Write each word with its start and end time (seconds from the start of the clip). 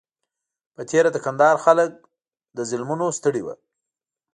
په 0.75 0.81
تېره 0.89 1.09
د 1.13 1.17
کندهار 1.25 1.57
خلک 1.65 1.91
له 2.55 2.61
ظلمونو 2.69 3.05
ستړي 3.19 3.41
وو. 3.43 3.53